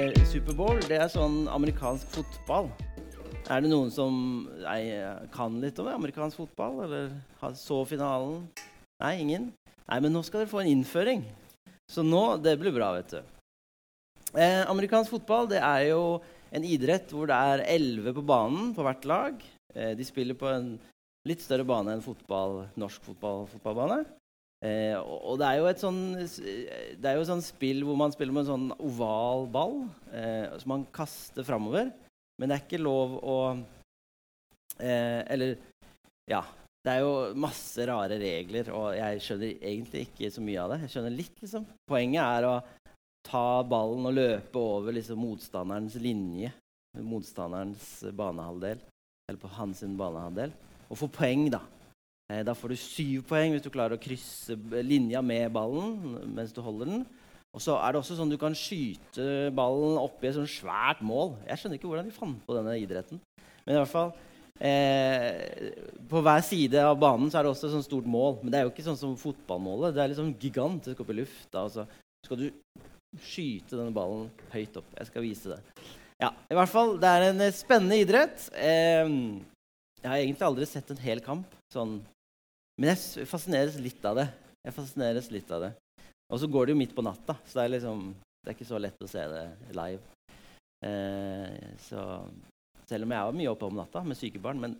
[0.00, 2.70] Eh, Superbowl, det er sånn amerikansk fotball.
[3.52, 4.14] Er det noen som
[4.62, 4.94] nei,
[5.34, 5.90] kan litt om?
[5.92, 6.78] Amerikansk fotball?
[6.86, 7.10] Eller
[7.58, 8.46] så finalen?
[9.02, 9.50] Nei, ingen?
[9.90, 11.26] Nei, men nå skal dere få en innføring.
[11.90, 13.20] Så nå Det blir bra, vet du.
[14.40, 18.86] Eh, amerikansk fotball det er jo en idrett hvor det er elleve på banen på
[18.86, 19.44] hvert lag.
[19.74, 20.78] Eh, de spiller på en
[21.28, 24.06] litt større bane enn fotball, norsk fotball, fotballbane.
[24.60, 28.12] Eh, og, det er jo et sånn Det er jo et sånn spill hvor man
[28.12, 29.78] spiller med en sånn oval ball
[30.12, 31.88] eh, som man kaster framover.
[32.36, 33.36] Men det er ikke lov å
[34.78, 35.56] eh, Eller
[36.30, 36.44] ja.
[36.80, 40.78] Det er jo masse rare regler, og jeg skjønner egentlig ikke så mye av det.
[40.86, 41.66] Jeg skjønner litt, liksom.
[41.90, 42.54] Poenget er å
[43.28, 46.54] ta ballen og løpe over liksom, motstanderens linje.
[47.04, 48.80] Motstanderens banehalvdel.
[49.28, 50.56] Eller på hans banehalvdel.
[50.88, 51.60] Og få poeng, da.
[52.30, 55.96] Eh, Da får du syv poeng hvis du klarer å krysse linja med ballen
[56.34, 57.06] mens du holder den.
[57.50, 61.00] Og så er det også sånn du kan skyte ballen opp i et sånt svært
[61.02, 61.34] mål.
[61.48, 63.18] Jeg skjønner ikke hvordan de fant på denne idretten.
[63.66, 64.12] Men i hvert fall
[64.62, 65.72] eh,
[66.08, 68.38] På hver side av banen så er det også et sånt stort mål.
[68.42, 69.96] Men det er jo ikke sånn som fotballmålet.
[69.96, 71.66] Det er liksom gigantisk opp i lufta.
[71.66, 71.86] Og så
[72.26, 72.46] skal du
[73.18, 74.94] skyte denne ballen høyt opp.
[75.00, 75.58] Jeg skal vise det.
[76.20, 78.46] Ja, i hvert fall, Det er en eh, spennende idrett.
[78.54, 79.10] Eh,
[80.00, 81.50] jeg har egentlig aldri sett en hel kamp.
[81.74, 81.98] Sånn.
[82.78, 84.28] Men jeg fascineres litt av det.
[84.66, 85.72] Jeg fascineres litt av det.
[86.30, 88.70] Og så går det jo midt på natta, så det er liksom Det er ikke
[88.70, 89.44] så lett å se det
[89.76, 90.00] live.
[90.86, 92.00] Eh, så
[92.88, 94.76] selv om jeg var mye oppe om natta med syke barn, men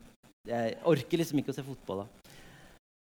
[0.48, 2.06] jeg orker liksom ikke å se fotball da.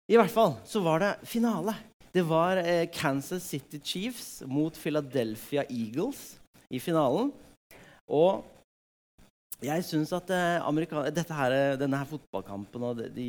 [0.08, 1.74] I hvert fall så var det finale.
[2.14, 6.38] Det var eh, Kansas City Chiefs mot Philadelphia Eagles
[6.72, 7.34] i finalen.
[8.08, 8.46] Og
[9.60, 13.28] jeg syns at eh, dette her, denne her fotballkampen og de, de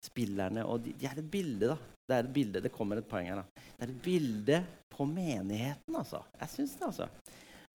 [0.00, 1.76] fotballspillerne og de, de er et bilde, da.
[2.08, 3.36] Det er et bilde, det kommer et poeng her.
[3.36, 3.62] da.
[3.76, 6.22] Det er et bilde på menigheten, altså.
[6.40, 7.08] Jeg syns det, altså.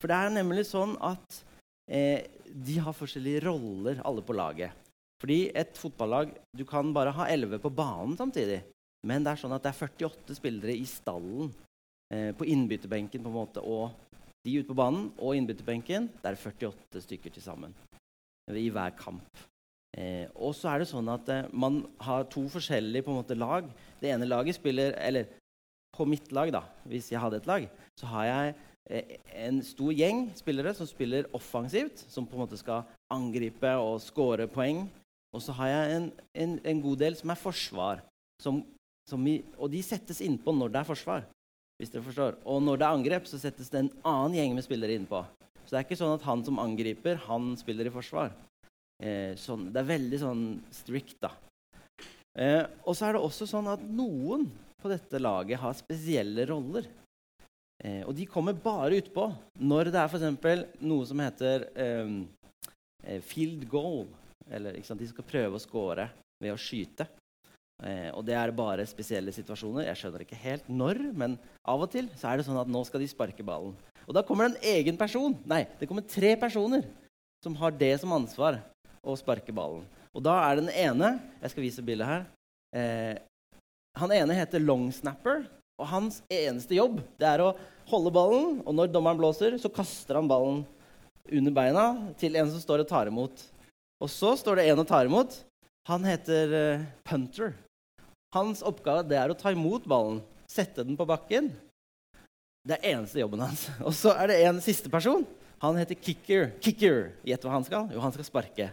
[0.02, 1.38] For det er nemlig sånn at
[1.90, 4.72] eh, de har forskjellige roller, alle på laget.
[5.22, 8.62] Fordi et fotballag Du kan bare ha 11 på banen samtidig.
[9.07, 11.53] Men det er sånn at det er 48 spillere i stallen
[12.12, 13.94] eh, på innbytterbenken på en måte, og
[14.44, 16.09] de ute på banen og innbytterbenken.
[16.19, 17.75] Det er 48 stykker til sammen
[18.52, 19.46] i hver kamp.
[19.95, 23.67] Eh, og så er det sånn at eh, man har to forskjellige måte, lag.
[24.01, 25.29] Det ene laget spiller Eller
[25.95, 28.56] på mitt lag, da, hvis jeg hadde et lag, så har jeg
[28.91, 29.13] eh,
[29.45, 32.83] en stor gjeng spillere som spiller offensivt, som på en måte skal
[33.13, 34.83] angripe og score poeng.
[35.31, 36.09] Og så har jeg en,
[36.44, 38.03] en, en god del som er forsvar.
[38.44, 38.59] Som,
[39.07, 41.23] som i, og de settes innpå når det er forsvar.
[41.79, 42.35] Hvis dere forstår.
[42.47, 45.23] Og når det er angrep, så settes det en annen gjeng med spillere innpå.
[45.63, 48.35] Så det er ikke sånn at han som angriper, han spiller i forsvar.
[49.03, 51.33] Eh, sånn, det er veldig sånn strict, da.
[52.35, 54.47] Eh, og så er det også sånn at noen
[54.81, 56.88] på dette laget har spesielle roller.
[57.83, 59.28] Eh, og de kommer bare utpå
[59.59, 60.63] når det er f.eks.
[60.88, 62.13] noe som heter eh,
[63.03, 64.06] eh, field goal.
[64.51, 65.01] Eller sant?
[65.01, 66.09] de skal prøve å score
[66.44, 67.07] ved å skyte.
[67.83, 69.89] Eh, og det er bare spesielle situasjoner.
[69.89, 72.83] Jeg skjønner ikke helt når, men av og til så er det sånn at nå
[72.88, 73.75] skal de sparke ballen.
[74.06, 75.35] Og da kommer det en egen person.
[75.50, 76.85] Nei, det kommer tre personer
[77.44, 78.62] som har det som ansvar
[79.06, 79.86] å sparke ballen.
[80.16, 82.26] Og da er den ene Jeg skal vise bildet her.
[82.76, 83.16] Eh,
[83.96, 85.46] han ene heter long snapper,
[85.80, 87.54] og hans eneste jobb det er å
[87.88, 88.62] holde ballen.
[88.66, 90.64] Og når dommeren blåser, så kaster han ballen
[91.32, 91.86] under beina
[92.20, 93.46] til en som står og tar imot.
[94.04, 95.38] Og så står det en og tar imot.
[95.88, 97.54] Han heter eh, punter.
[98.36, 100.20] Hans oppgave det er å ta imot ballen,
[100.52, 101.54] sette den på bakken.
[102.66, 103.68] Det er eneste jobben hans.
[103.88, 105.24] Og så er det en siste person.
[105.62, 106.50] Han heter kicker.
[106.60, 107.14] Kicker.
[107.24, 107.88] Gjett hva han skal?
[107.94, 108.72] Jo, han skal sparke.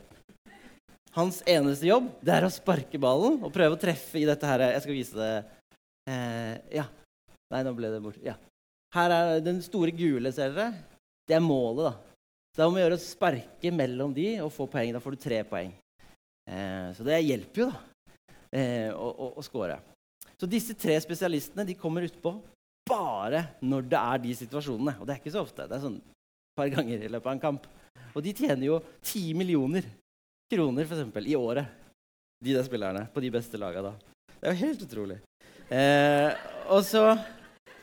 [1.12, 4.64] Hans eneste jobb det er å sparke ballen og prøve å treffe i dette her.
[4.72, 5.32] Jeg skal vise det.
[6.08, 6.86] Eh, ja.
[7.52, 8.22] Nei, nå ble det borte.
[8.24, 8.38] Ja.
[8.96, 10.72] Her er den store gule, ser dere.
[11.28, 11.92] Det er målet, da.
[12.52, 14.92] Så det er om å gjøre å sparke mellom de og få poeng.
[14.92, 15.72] Da får du tre poeng.
[16.48, 18.08] Eh, så det hjelper jo, da,
[18.56, 19.78] eh, å, å, å score.
[20.40, 22.34] Så disse tre spesialistene de kommer utpå
[22.88, 24.96] bare når det er de situasjonene.
[24.98, 25.68] Og det er ikke så ofte.
[25.68, 27.68] Det er sånn et par ganger i løpet av en kamp.
[28.12, 29.86] Og de tjener jo ti millioner
[30.52, 31.68] kroner for eksempel, i året,
[32.42, 33.92] de der spillerne, på de beste laga da.
[34.36, 35.18] Det er jo helt utrolig.
[35.72, 36.30] Eh,
[36.68, 37.14] og så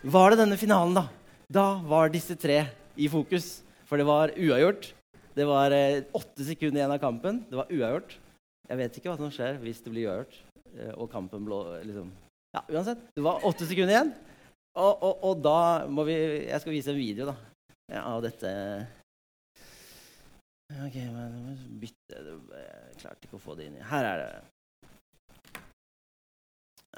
[0.04, 1.08] var det denne finalen, da.
[1.50, 2.62] Da var disse tre
[3.00, 3.60] i fokus.
[3.90, 4.92] For det var uavgjort.
[5.34, 7.42] Det var eh, åtte sekunder igjen av kampen.
[7.50, 8.18] Det var uavgjort.
[8.70, 10.36] Jeg vet ikke hva som skjer hvis det blir uavgjort.
[10.76, 12.12] Eh, og kampen blå liksom.
[12.54, 13.02] Ja, uansett.
[13.18, 14.14] Det var åtte sekunder igjen.
[14.78, 17.36] Og, og, og da må vi Jeg skal vise en video da,
[18.04, 18.52] av dette.
[20.70, 24.30] Ok, men bytte Jeg klarte ikke å få det inn Her er det.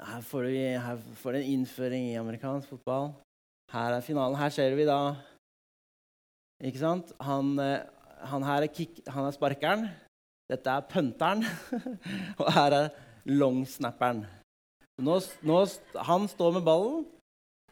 [0.02, 3.12] Her får, du, her får du en innføring i amerikansk fotball.
[3.72, 4.36] Her er finalen.
[4.40, 5.14] Her ser vi da
[6.64, 7.12] Ikke sant?
[7.22, 7.84] Han, eh,
[8.28, 9.88] han her er, kick, han er sparkeren.
[10.52, 11.44] Dette er punteren.
[12.40, 12.92] og her er
[13.28, 14.24] longsnapperen.
[15.02, 15.58] Nå, nå,
[16.08, 17.04] han står med ballen,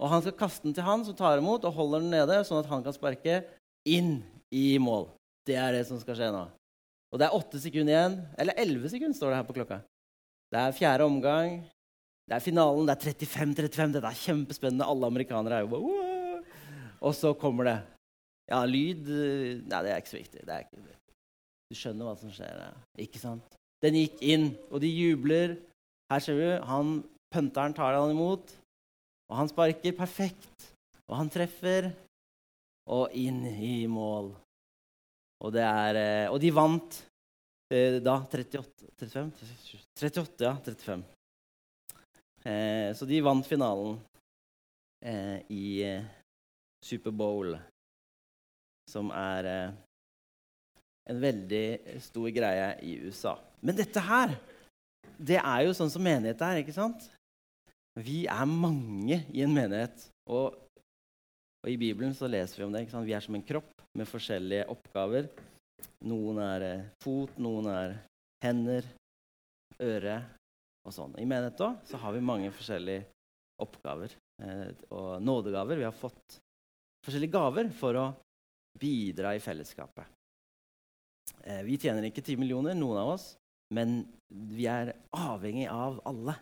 [0.00, 2.62] og han skal kaste den til han som tar imot, og holder den nede, sånn
[2.62, 3.42] at han kan sparke
[3.86, 5.10] inn i mål.
[5.50, 6.44] Det er det som skal skje nå.
[7.10, 8.16] Og det er åtte sekunder igjen.
[8.38, 9.80] Eller elleve sekunder står det her på klokka.
[10.50, 11.56] Det er fjerde omgang.
[12.30, 12.86] Det er finalen.
[12.86, 13.96] Det er 35-35.
[13.96, 14.86] Dette er kjempespennende.
[14.86, 16.42] Alle amerikanere er jo bare
[17.00, 17.78] Og så kommer det.
[18.50, 20.44] Ja, lyd Nei, det er ikke så viktig.
[20.46, 20.98] Det er ikke,
[21.70, 22.62] du skjønner hva som skjer.
[22.64, 22.70] Ja.
[23.06, 23.58] Ikke sant?
[23.80, 25.54] Den gikk inn, og de jubler.
[26.10, 26.96] Her ser du, han
[27.30, 28.50] punteren tar han imot,
[29.30, 30.66] og han sparker perfekt.
[31.06, 31.92] Og han treffer,
[32.90, 34.32] og inn i mål.
[35.40, 37.00] Og, er, eh, og de vant
[37.72, 39.30] eh, da 38 35?
[39.96, 40.54] 38, ja.
[40.64, 41.04] 35.
[42.44, 43.96] Eh, så de vant finalen
[45.04, 46.04] eh, i eh,
[46.84, 47.54] Superbowl,
[48.90, 49.78] som er eh,
[51.10, 51.64] en veldig
[52.04, 53.36] stor greie i USA.
[53.64, 54.36] Men dette her,
[55.16, 57.08] det er jo sånn som menighet er, ikke sant?
[58.00, 60.06] Vi er mange i en menighet.
[60.30, 60.54] Og,
[61.60, 62.86] og i Bibelen så leser vi om det.
[62.88, 65.30] Vi er som en kropp med forskjellige oppgaver.
[66.08, 67.96] Noen er eh, fot, noen er
[68.44, 68.86] hender,
[69.80, 70.20] øre
[70.86, 71.16] og sånn.
[71.20, 73.06] I menighet så har vi mange forskjellige
[73.60, 75.80] oppgaver eh, og nådegaver.
[75.80, 76.38] Vi har fått
[77.04, 78.06] forskjellige gaver for å
[78.80, 80.06] bidra i fellesskapet.
[81.44, 83.32] Eh, vi tjener ikke ti millioner, noen av oss,
[83.74, 86.36] men vi er avhengig av alle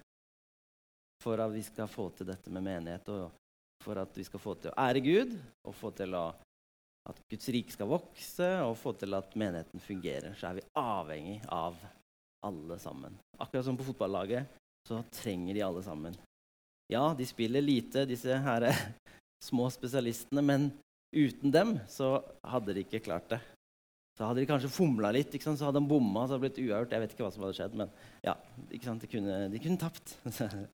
[1.23, 3.35] for at vi skal få til dette med menighet, og
[3.83, 5.35] for at vi skal få til å ære Gud
[5.67, 6.29] og få til å
[7.09, 11.39] at Guds rike skal vokse og få til at menigheten fungerer, så er vi avhengig
[11.49, 11.77] av
[12.45, 13.17] alle sammen.
[13.41, 14.49] Akkurat som på fotballaget
[14.89, 16.17] så trenger de alle sammen.
[16.93, 18.69] Ja, de spiller lite, disse her
[19.49, 20.71] små spesialistene, men
[21.17, 23.41] uten dem så hadde de ikke klart det.
[24.19, 26.95] Så hadde de kanskje fomla litt, så hadde de bomma, så hadde det blitt uavgjort.
[26.95, 27.93] Jeg vet ikke hva som hadde skjedd, men
[28.25, 28.35] ja,
[28.73, 30.17] de kunne, de kunne tapt.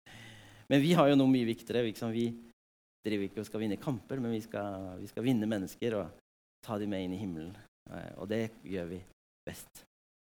[0.71, 1.85] men vi har jo noe mye viktigere.
[1.85, 2.29] Vi
[3.05, 5.99] driver ikke og skal vinne kamper, men vi skal, vi skal vinne mennesker.
[6.01, 6.24] Og
[6.65, 7.55] ta dem med inn i himmelen.
[7.93, 9.01] Eh, og det gjør vi
[9.45, 9.85] best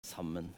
[0.05, 0.51] sammen.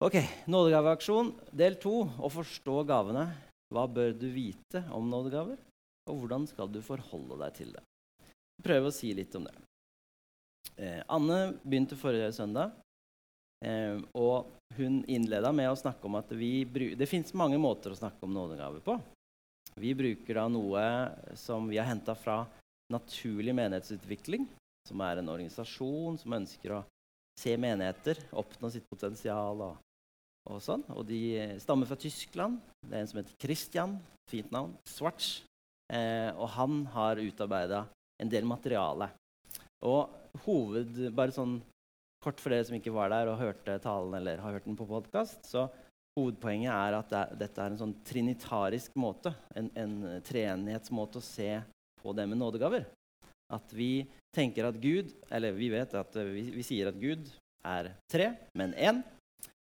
[0.00, 0.16] Ok,
[0.48, 2.06] nådegaveaksjon del to.
[2.06, 3.26] Å forstå gavene.
[3.74, 5.58] Hva bør du vite om nådegaver,
[6.06, 7.82] og hvordan skal du forholde deg til det?
[8.62, 9.54] Prøve å si litt om det.
[10.76, 12.76] Eh, Anne begynte forrige søndag,
[13.64, 16.64] eh, og hun innleda med å snakke om at vi,
[16.94, 18.98] det fins mange måter å snakke om nådegaver på.
[19.82, 20.86] Vi bruker da noe
[21.36, 22.44] som vi har henta fra
[22.92, 24.46] Naturlig menighetsutvikling,
[24.86, 26.84] som er en organisasjon som ønsker å
[27.40, 29.64] se menigheter oppnå sitt potensial.
[29.70, 29.82] og,
[30.46, 30.84] og sånn.
[30.94, 31.20] Og de
[31.62, 32.60] stammer fra Tyskland.
[32.80, 33.96] Det er en som heter Christian.
[34.30, 34.76] Fint navn.
[34.86, 35.42] Schwartz.
[35.92, 37.84] Eh, og han har utarbeida
[38.22, 39.10] en del materiale.
[39.86, 40.10] Og
[40.46, 41.58] hoved, bare sånn
[42.22, 44.88] kort for dere som ikke var der og hørte talen eller har hørt den på
[44.88, 45.66] podkast, så
[46.16, 49.96] hovedpoenget er at det, dette er en sånn trinitarisk måte, en, en
[50.26, 51.50] treenighetsmåte å se
[52.06, 52.86] på det med nådegaver.
[53.52, 57.28] At vi tenker at Gud Eller vi vet at vi, vi sier at Gud
[57.66, 59.02] er tre, men én.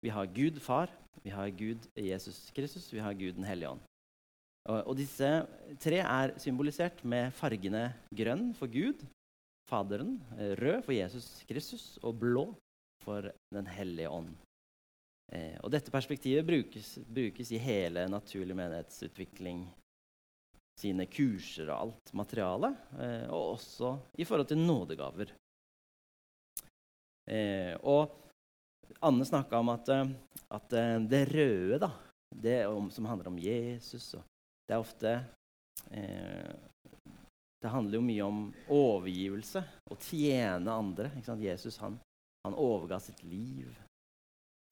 [0.03, 0.91] Vi har Gud far,
[1.23, 3.83] vi har Gud Jesus Kristus, vi har Gud Den hellige ånd.
[4.67, 5.29] Og, og disse
[5.83, 9.03] tre er symbolisert med fargene grønn for Gud,
[9.67, 10.17] Faderen,
[10.59, 12.45] rød for Jesus Kristus og blå
[13.03, 14.33] for Den hellige ånd.
[15.31, 19.63] Eh, og dette perspektivet brukes, brukes, i hele naturlig menighetsutvikling
[20.79, 25.33] sine kurser og alt materialet, eh, og også i forhold til nådegaver.
[27.29, 28.19] Eh, og
[29.03, 30.09] Anne snakka om at, eh,
[30.57, 30.75] at,
[31.09, 31.91] det røde, da,
[32.35, 34.15] det om, som handler om Jesus
[34.67, 35.11] Det er ofte
[37.61, 38.39] Det handler jo mye om
[38.71, 39.61] overgivelse,
[39.91, 41.11] å tjene andre.
[41.39, 41.95] Jesus han,
[42.43, 43.71] han, overga sitt liv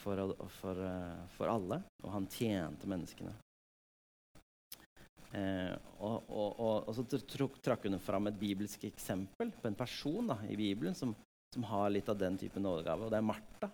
[0.04, 0.82] for, for,
[1.38, 3.32] for alle, og han tjente menneskene.
[5.32, 5.74] Eh,
[6.04, 7.06] og, og, og, og, så
[7.64, 11.14] trakk hun fram et bibelsk eksempel på en person da, i Bibelen som,
[11.54, 13.72] som, har litt av den typen nådegave, og det er Martha.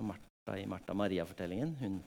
[0.00, 1.76] Martha i Martha Maria-fortellingen.
[1.80, 2.00] Hun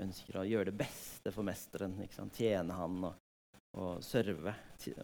[0.00, 1.98] ønsker å gjøre det beste for mesteren.
[2.34, 3.14] Tjene han og,
[4.02, 4.54] serve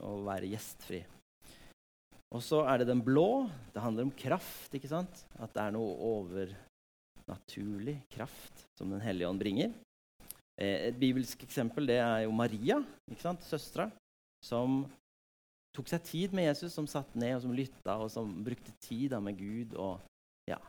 [0.02, 1.02] og være gjestfri.
[2.35, 3.47] Og så er det den blå.
[3.75, 4.75] Det handler om kraft.
[4.75, 9.71] At det er noe overnaturlig kraft som Den hellige ånd bringer.
[10.56, 13.44] Eh, et bibelsk eksempel det er jo Maria, ikke sant?
[13.44, 13.90] søstera,
[14.44, 14.84] som
[15.76, 19.12] tok seg tid med Jesus, som satt ned og som lytta, og som brukte tid
[19.12, 20.00] da, med Gud og
[20.48, 20.60] ja,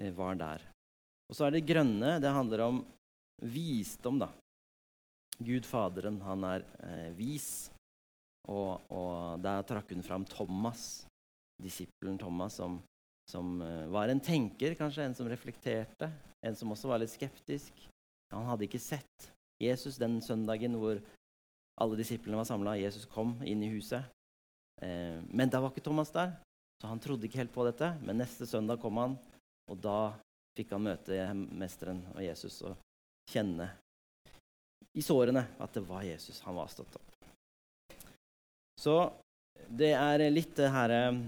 [0.00, 0.64] eh, var der.
[1.28, 2.16] Og så er det grønne.
[2.22, 2.82] Det handler om
[3.42, 4.30] visdom, da.
[5.36, 7.68] Gud Faderen, han er eh, vis.
[8.46, 11.04] Og, og der trakk hun fram Thomas,
[11.62, 12.78] disippelen Thomas, som,
[13.26, 16.08] som uh, var en tenker, kanskje, en som reflekterte,
[16.46, 17.74] en som også var litt skeptisk.
[18.34, 19.30] Han hadde ikke sett
[19.62, 21.00] Jesus den søndagen hvor
[21.80, 22.76] alle disiplene var samla.
[22.80, 24.04] Jesus kom inn i huset.
[24.82, 26.34] Eh, men da var ikke Thomas der,
[26.80, 27.92] så han trodde ikke helt på dette.
[28.02, 29.16] Men neste søndag kom han,
[29.70, 29.98] og da
[30.56, 31.20] fikk han møte
[31.52, 32.76] mesteren og Jesus og
[33.28, 33.68] kjenne
[34.96, 36.40] i sårene at det var Jesus.
[36.46, 37.10] Han var stått opp.
[38.80, 38.96] Så
[39.68, 41.20] det er litt det her eh,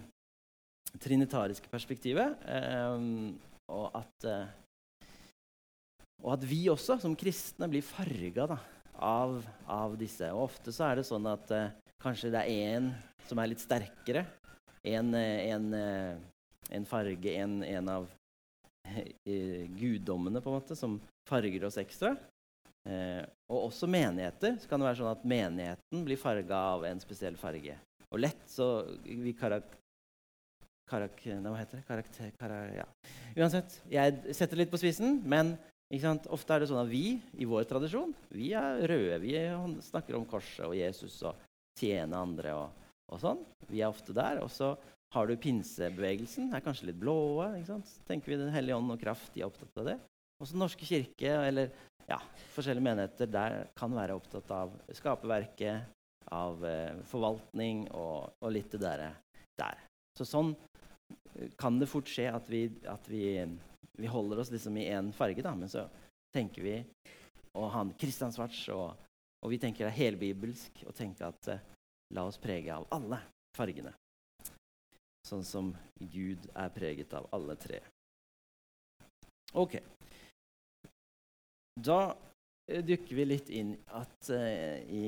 [1.01, 2.41] trinitariske perspektivet.
[2.49, 2.97] Eh,
[3.69, 4.29] og, at,
[6.25, 8.49] og at vi også, som kristne, blir farga
[8.99, 9.39] av,
[9.71, 10.27] av, disse.
[10.35, 11.71] Og ofte så er det sånn at eh,
[12.03, 12.89] kanskje det er én
[13.29, 14.25] som er litt sterkere.
[14.83, 16.17] En, eh, en, eh,
[16.75, 18.09] en farge, en, en av
[19.79, 20.97] guddommene, på en måte, som
[21.29, 22.15] farger oss ekstra.
[22.89, 24.57] Eh, og også menigheter.
[24.61, 27.77] Så kan det være sånn at menigheten blir farga av en spesiell farge.
[28.09, 28.69] Og lett så
[29.05, 29.67] vi karak...
[30.89, 31.87] karak hva heter det?
[31.89, 32.31] Karakter...
[32.41, 32.87] Karak, ja.
[33.37, 35.57] Uansett, jeg setter litt på spissen, men
[35.89, 39.21] ofte er det sånn at vi i vår tradisjon vi er røde.
[39.23, 39.35] Vi
[39.89, 41.39] snakker om korset og Jesus og
[41.79, 43.43] tjene andre og, og sånn.
[43.71, 44.43] Vi er ofte der.
[44.45, 44.75] Og så
[45.15, 47.41] har du pinsebevegelsen, er kanskje litt blå.
[48.07, 49.99] tenker vi Den hellige ånd og kraft, de er opptatt av det.
[50.39, 51.73] Også så norske kirke eller
[52.09, 52.19] ja,
[52.55, 55.89] forskjellige menigheter der kan være opptatt av skaperverket,
[56.33, 59.09] av eh, forvaltning og, og, litt det der,
[59.59, 59.81] der.
[60.19, 60.53] Så sånn
[61.61, 63.25] kan det fort skje at vi, at vi,
[63.99, 65.87] vi holder oss liksom i én farge, da, men så
[66.35, 66.77] tenker vi
[67.59, 68.93] og han Kristian Svarts, og,
[69.43, 71.65] og, vi tenker det er helbibelsk å tenke at eh,
[72.15, 73.19] la oss prege av alle
[73.57, 73.95] fargene
[75.29, 77.83] sånn som Gud er preget av alle tre.
[79.57, 79.79] Ok.
[81.79, 82.01] Da
[82.69, 85.05] dukker dykker vi litt inn, at, uh, i,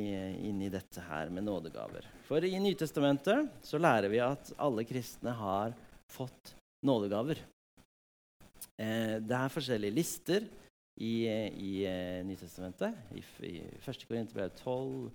[0.48, 2.06] inn, i, dette her med nådegaver.
[2.24, 5.74] For i Nytestamentet så lærer vi at alle kristne har
[6.08, 6.54] fått
[6.86, 7.42] nådegaver.
[8.80, 10.46] Uh, det er forskjellige lister
[11.00, 12.96] i, i uh, Nytestamentet.
[13.12, 14.06] I, i 1.
[14.08, 15.10] Korinterbrev 12,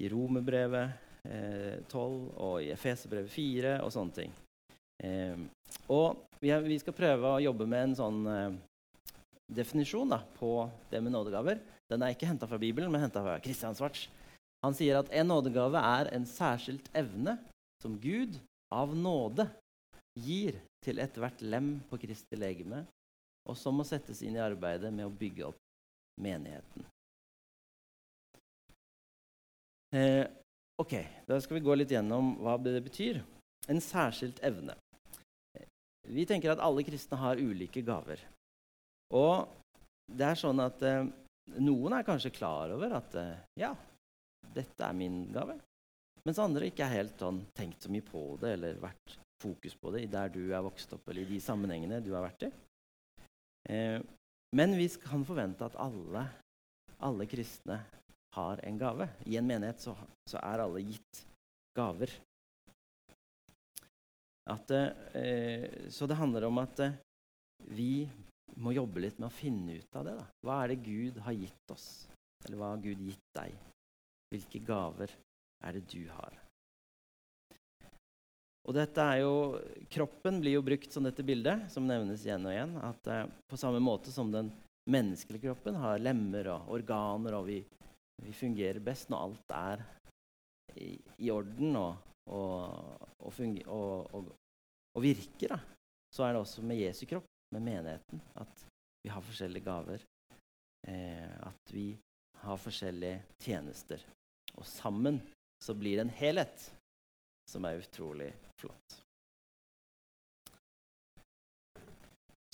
[0.00, 1.02] i Romerbrevet,
[1.88, 4.34] 12 eh, og i Efeserbrevet 4 og sånne ting.
[5.02, 5.38] Eh,
[5.92, 8.58] og vi, er, vi, skal prøve å jobbe med en sånn eh,
[9.56, 11.60] definisjon da, på det med nådegaver.
[11.90, 14.08] Den er ikke henta fra Bibelen, men henta fra Christian Svarts.
[14.64, 17.36] Han sier at en nådegave er en særskilt evne
[17.82, 18.38] som Gud
[18.74, 19.46] av nåde
[20.16, 22.84] gir til ethvert lem på Kristi legeme,
[23.46, 25.60] og som må settes inn i arbeidet med å bygge opp
[26.20, 26.88] menigheten.
[29.94, 30.26] Eh,
[30.76, 30.92] Ok,
[31.26, 33.22] Da skal vi gå litt gjennom hva det betyr.
[33.72, 34.74] En særskilt evne.
[36.06, 38.20] Vi tenker at alle kristne har ulike gaver.
[39.16, 39.48] Og
[40.12, 41.08] det er sånn at eh,
[41.64, 43.72] noen er kanskje klar over at eh, ja,
[44.54, 45.56] dette er min gave.
[46.26, 49.92] Mens andre ikke er helt sånn tenkt så mye på det eller vært fokus på
[49.94, 52.52] det der du er vokst opp, eller i de sammenhengene du har vært i.
[53.72, 53.98] Eh,
[54.56, 56.22] men vi kan forvente at alle,
[57.04, 57.80] alle kristne
[58.36, 59.08] har en gave.
[59.26, 59.96] I en menighet så,
[60.28, 61.22] så er alle gitt
[61.76, 62.12] gaver.
[64.46, 66.98] At, eh, så det handler om at eh,
[67.74, 68.06] vi
[68.62, 70.16] må jobbe litt med å finne ut av det.
[70.20, 70.26] Da.
[70.46, 71.88] Hva er det Gud har gitt oss?
[72.46, 73.56] Eller hva har Gud gitt deg?
[74.30, 75.12] Hvilke gaver
[75.66, 76.45] er det du har?
[78.66, 79.34] Og dette er jo,
[79.92, 82.76] Kroppen blir jo brukt som dette bildet, som nevnes igjen og igjen.
[82.82, 84.50] At eh, På samme måte som den
[84.90, 87.60] menneskelige kroppen har lemmer og organer, og vi
[88.22, 89.84] vi fungerer best når alt er
[90.76, 90.90] i,
[91.24, 91.96] i orden og,
[92.32, 94.30] og, og,
[94.96, 95.52] og virker.
[95.52, 95.60] Da.
[96.12, 98.66] Så er det også med Jesu kropp, med menigheten, at
[99.04, 100.02] vi har forskjellige gaver.
[100.88, 101.90] Eh, at vi
[102.42, 104.02] har forskjellige tjenester.
[104.56, 105.20] Og sammen
[105.62, 106.70] så blir det en helhet
[107.50, 109.00] som er utrolig flott.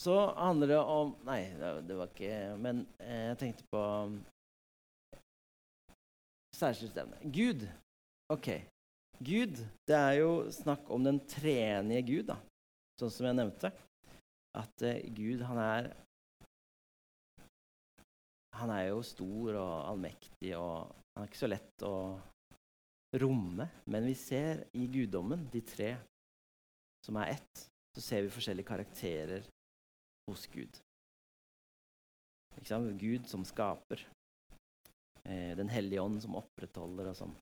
[0.03, 1.43] Så handler det om Nei,
[1.87, 3.83] det var ikke Men eh, jeg tenkte på
[6.59, 7.19] særskilt evne.
[7.23, 7.67] Gud.
[8.33, 8.49] Ok.
[9.23, 12.39] Gud, det er jo snakk om den treenige Gud, da.
[12.99, 13.71] sånn som jeg nevnte.
[14.59, 15.93] At uh, Gud, han er
[18.59, 21.95] Han er jo stor og allmektig, og han er ikke så lett å
[23.13, 23.69] romme.
[23.85, 25.97] Men vi ser i guddommen, de tre
[27.07, 29.47] som er ett, så ser vi forskjellige karakterer
[30.31, 30.81] hos Gud.
[33.01, 34.07] Gud som skaper
[35.25, 37.33] eh, Den hellige ånd som opprettholder og som,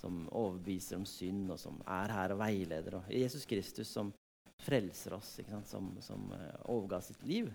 [0.00, 2.98] som, overbeviser om synd, og som er her og veileder.
[3.00, 4.12] Og Jesus Kristus som
[4.60, 7.50] frelser oss, som, som eh, overga sitt liv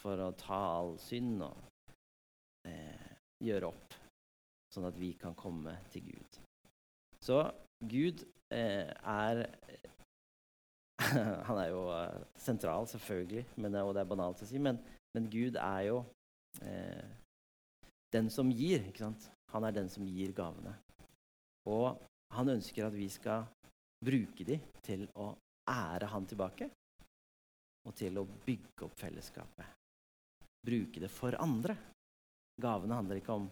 [0.00, 1.96] for å ta all synd og
[2.68, 3.10] eh,
[3.44, 3.98] gjøre opp,
[4.72, 6.40] sånn at vi kan komme til Gud.
[7.30, 7.44] Så
[7.86, 9.44] Gud eh, er
[11.48, 14.80] Han er jo uh, sentral, selvfølgelig, men, og det er banalt å si, men,
[15.14, 16.00] men Gud er jo
[16.60, 17.06] eh,
[18.12, 18.82] den som gir.
[18.90, 19.30] ikke sant?
[19.54, 20.74] Han er den som gir gavene.
[21.70, 22.02] Og
[22.36, 23.46] han ønsker at vi skal
[24.04, 25.30] bruke dem til å
[25.70, 26.68] ære han tilbake,
[27.88, 29.72] og til å bygge opp fellesskapet.
[30.66, 31.78] Bruke det for andre.
[32.60, 33.48] Gavene handler ikke om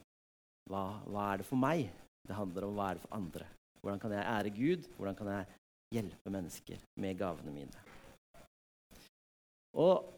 [0.69, 1.87] hva, hva er det for meg,
[2.29, 3.49] det handler om hva er det for andre.
[3.81, 4.89] Hvordan kan jeg ære Gud?
[4.97, 5.47] Hvordan kan jeg
[5.95, 7.85] hjelpe mennesker med gavene mine.
[9.79, 10.09] Og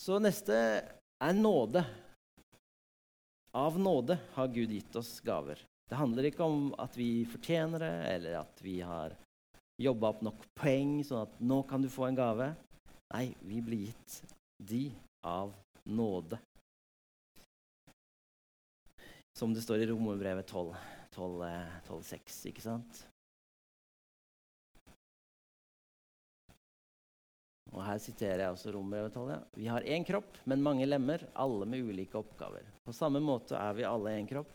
[0.00, 1.82] så neste er nåde.
[3.56, 5.60] Av nåde har Gud gitt oss gaver.
[5.88, 9.16] Det handler ikke om at vi fortjener det, eller at vi har
[9.80, 12.50] jobba opp nok poeng, sånn at nå kan du få en gave.
[13.14, 14.18] Nei, vi blir gitt
[14.68, 14.82] de
[15.24, 15.54] av
[15.88, 16.38] nåde.
[19.38, 20.76] Som det står i Romerbrevet 12,
[21.14, 21.44] 12,
[21.88, 23.04] 12 6, ikke sant?
[27.74, 31.84] Og Her siterer jeg også Romerbrevet Vi har én kropp, men mange lemmer, alle med
[31.84, 32.64] ulike oppgaver.
[32.84, 34.50] På samme måte er vi alle én kropp.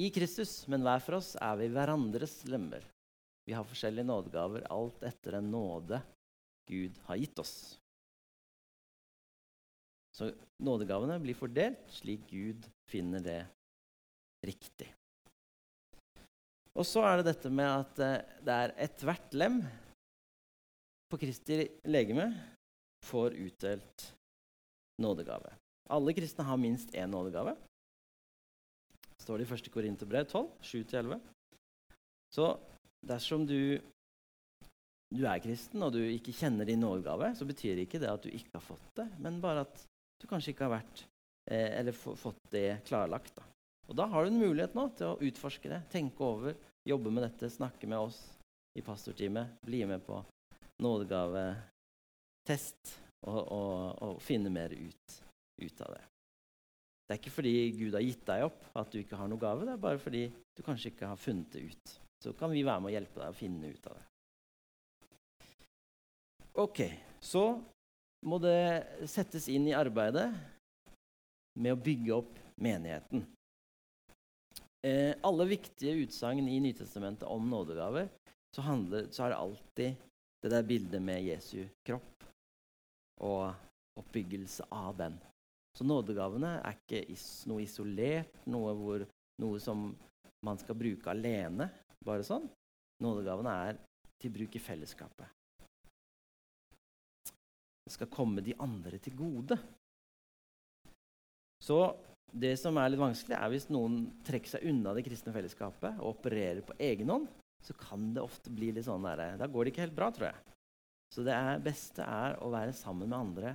[0.00, 2.84] I Kristus, men hver for oss er vi hverandres lemmer.
[3.44, 6.00] Vi har forskjellige nådegaver, alt etter en nåde
[6.70, 7.54] Gud har gitt oss.
[10.14, 10.30] Så
[10.62, 13.40] nådegavene blir fordelt slik Gud finner det
[14.46, 14.90] riktig.
[16.80, 19.58] Og så er det dette med at eh, det er ethvert lem
[21.10, 21.58] på Kristi
[21.92, 22.30] legeme
[23.04, 24.06] får utdelt
[25.02, 25.52] nådegave.
[25.92, 27.56] Alle kristne har minst én nådegave.
[29.20, 29.72] står det i 1.
[29.72, 31.20] Korinterbrev 12, 7-11.
[32.32, 32.46] Så
[33.04, 33.76] dersom du,
[35.12, 38.30] du, er kristen og du ikke kjenner din nådegave, så betyr ikke det at du
[38.30, 39.84] ikke har fått det, men bare at
[40.20, 41.04] du kanskje ikke har vært
[41.52, 43.36] eh, fått det klarlagt.
[43.36, 43.44] Da.
[43.90, 46.56] Og da har du en mulighet nå til å utforske det, tenke over,
[46.88, 48.20] jobbe med dette, snakke med oss
[48.78, 50.24] i pastorteamet, bli med på
[50.80, 52.94] nådegavetest
[53.26, 55.24] og, og, og, finne mer ut,
[55.60, 56.04] ut, av det.
[57.04, 59.66] Det er ikke fordi Gud har gitt deg opp at du ikke har noe gave,
[59.66, 61.98] det er bare fordi du kanskje ikke har funnet det ut.
[62.20, 64.06] Så kan vi være med å hjelpe deg å finne ut av det.
[66.60, 66.80] Ok,
[67.24, 67.44] så
[68.26, 70.28] må det settes inn i arbeidet
[71.60, 73.24] med å bygge opp menigheten.
[74.86, 78.08] Eh, alle viktige utsagn i Nytestamentet om nådegaver
[78.56, 80.06] så, handler, så er det alltid
[80.40, 82.24] det der bildet med Jesu kropp
[83.20, 85.18] og oppbyggelse av den.
[85.76, 89.04] Så nådegavene er ikke is noe isolert, noe, hvor,
[89.42, 89.90] noe som
[90.46, 91.68] man skal bruke alene,
[92.00, 92.48] bare sånn.
[93.04, 93.78] Nådegavene er
[94.20, 95.28] til bruk i fellesskapet.
[97.84, 99.60] Det skal komme de andre til gode.
[101.60, 101.82] Så
[102.32, 106.16] det som er litt vanskelig, er hvis noen trekker seg unna det kristne fellesskapet og
[106.16, 107.28] opererer på egen hånd
[107.62, 110.30] så kan det ofte bli litt sånn der, Da går det ikke helt bra, tror
[110.30, 110.56] jeg.
[111.10, 113.54] Så det er, beste er å være sammen med andre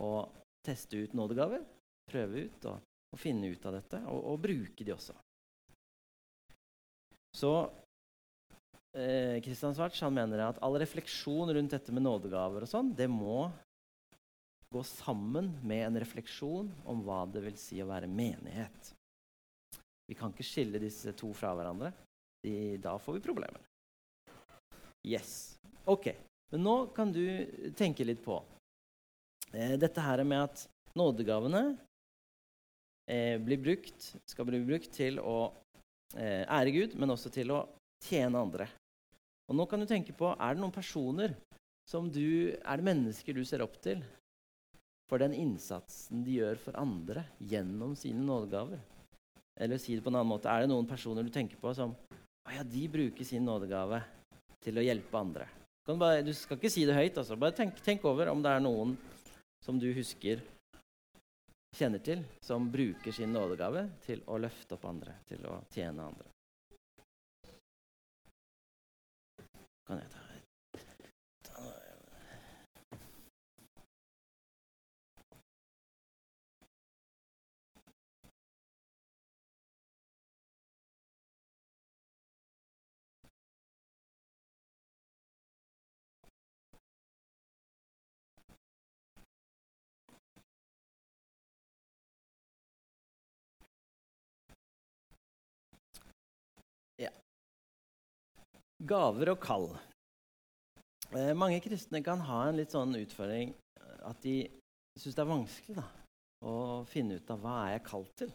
[0.00, 0.30] og
[0.66, 1.64] teste ut nådegaver.
[2.10, 5.16] Prøve ut og, og finne ut av dette, og, og bruke de også.
[7.36, 7.50] Så
[8.98, 13.48] eh, Christian Svarts mener at all refleksjon rundt dette med nådegaver og sånn, det må
[14.70, 18.92] gå sammen med en refleksjon om hva det vil si å være menighet.
[20.06, 21.92] Vi kan ikke skille disse to fra hverandre
[22.44, 23.60] de, da får vi problemer.
[25.06, 25.58] Yes.
[25.84, 26.12] Ok.
[26.50, 27.22] Men nå kan du
[27.78, 28.40] tenke litt på
[29.52, 30.64] eh, dette her med at
[30.98, 31.62] nådegavene
[33.06, 35.52] eh, blir brukt, skal bli brukt til å
[36.16, 37.64] eh, ære Gud, men også til å
[38.06, 38.66] tjene andre.
[39.50, 41.36] Og nå kan du tenke på er det noen personer
[41.90, 44.02] som du Er det mennesker du ser opp til
[45.10, 48.78] for den innsatsen de gjør for andre gjennom sine nådegaver?
[49.60, 51.92] Eller si det på en annen måte, er det noen personer du tenker på som
[51.92, 54.00] å ja, de bruker sin nådegave
[54.64, 55.48] til å hjelpe andre.
[55.86, 57.18] Du, bare, du skal ikke si det høyt.
[57.18, 57.36] Altså.
[57.40, 58.94] Bare tenk, tenk, over om det er noen
[59.64, 60.40] som du husker,
[61.76, 66.26] kjenner til, som bruker sin nådegave til å løfte opp andre, til å tjene andre.
[69.90, 70.29] Kan jeg ta
[98.90, 99.68] Gaver og kall.
[101.14, 104.36] Eh, mange kristne kan ha en litt sånn utfordring eh, at de
[104.98, 105.88] syns det er vanskelig da,
[106.46, 106.54] å
[106.90, 108.32] finne ut av hva er jeg kalt til.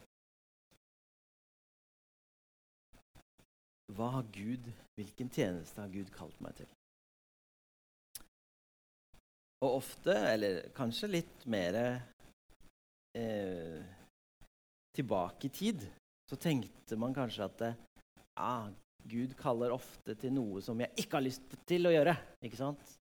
[3.96, 6.72] hva har Gud, hvilken tjeneste har Gud kalt meg til?
[9.64, 11.78] Og ofte, eller kanskje litt mer
[13.18, 13.80] eh,
[14.96, 15.86] tilbake i tid,
[16.30, 17.64] så tenkte man kanskje at
[18.42, 18.68] ah,
[19.06, 22.16] Gud kaller ofte til noe som jeg ikke har lyst til å gjøre.
[22.46, 22.96] ikke sant?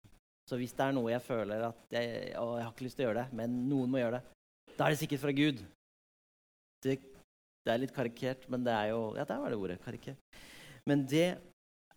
[0.45, 3.07] Så hvis det er noe jeg føler at jeg, å, jeg har ikke lyst til
[3.07, 4.35] å gjøre det, men noen må gjøre det,
[4.75, 5.63] da er det sikkert fra Gud.
[6.85, 6.99] Det,
[7.65, 9.81] det er litt karikert, men det er jo Ja, der var det ordet.
[9.85, 10.41] Karikert.
[10.85, 11.29] Men det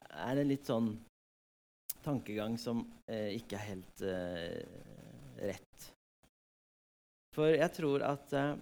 [0.07, 0.93] er en litt sånn
[2.05, 4.61] tankegang som eh, ikke er helt eh,
[5.49, 5.87] rett.
[7.35, 8.53] For jeg tror at eh,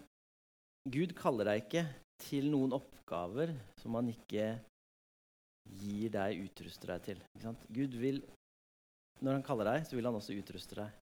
[0.89, 1.85] Gud kaller deg ikke
[2.25, 4.55] til noen oppgaver som han ikke
[5.65, 7.21] gir deg, utruster deg til.
[7.73, 8.23] Gud vil,
[9.23, 10.95] Når han kaller deg, så vil han også utruste deg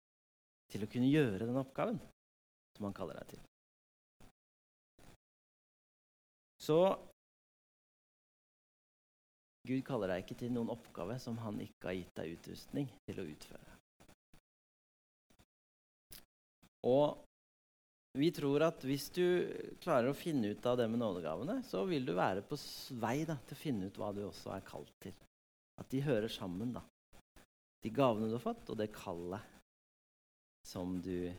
[0.69, 1.97] til å kunne gjøre den oppgaven
[2.77, 3.41] som han kaller deg til.
[6.61, 6.77] Så
[9.67, 13.21] Gud kaller deg ikke til noen oppgave som han ikke har gitt deg utrustning til
[13.23, 13.77] å utføre.
[16.83, 17.23] Og
[18.17, 19.25] vi tror at hvis du
[19.81, 22.57] klarer å finne ut av det med nådegavene, så vil du være på
[23.01, 25.15] vei da, til å finne ut hva du også er kalt til.
[25.81, 26.83] At de hører sammen, da.
[27.83, 29.49] De gavene du har fått, og det kallet
[30.69, 31.33] som du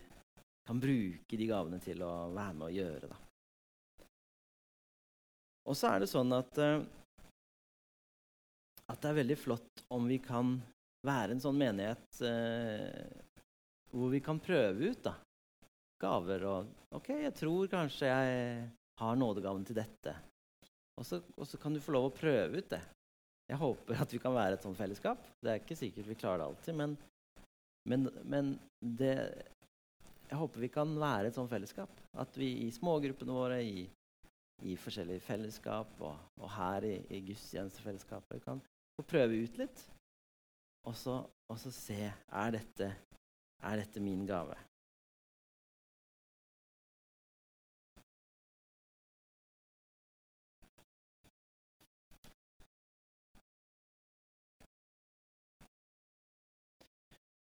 [0.67, 3.13] kan bruke de gavene til å være med å gjøre.
[3.13, 4.05] Da.
[5.71, 6.83] Og så er det sånn at uh,
[8.91, 10.57] at det er veldig flott om vi kan
[11.05, 13.23] være en sånn menighet eh,
[13.95, 15.15] hvor vi kan prøve ut da,
[16.01, 16.47] gaver.
[16.51, 18.69] Og OK, jeg tror kanskje jeg
[19.01, 20.15] har nådegaven til dette.
[20.99, 22.83] Og så, og så, kan du få lov å prøve ut det.
[23.51, 25.25] Jeg håper at vi kan være et sånt fellesskap.
[25.43, 26.95] Det er ikke sikkert vi klarer det alltid, men,
[27.91, 29.17] men, men det,
[30.31, 31.99] jeg håper vi kan være et sånt fellesskap.
[32.23, 33.85] At vi i smågruppene våre, i,
[34.65, 38.63] i forskjellige fellesskap og, og her i, i gudstjenestefellesskapet kan
[38.97, 39.85] få prøve ut litt.
[40.89, 41.19] Og så,
[41.51, 42.91] og så se er dette,
[43.65, 44.57] er dette min gave.